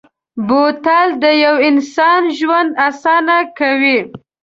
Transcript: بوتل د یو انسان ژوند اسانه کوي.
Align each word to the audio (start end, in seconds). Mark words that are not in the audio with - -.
بوتل 0.47 1.07
د 1.23 1.25
یو 1.45 1.55
انسان 1.69 2.21
ژوند 2.39 2.69
اسانه 2.87 3.37
کوي. 3.57 3.99